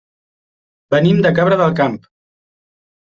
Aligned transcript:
Venim 0.95 1.21
de 1.25 1.33
Cabra 1.41 1.59
del 1.63 1.75
Camp. 1.81 2.01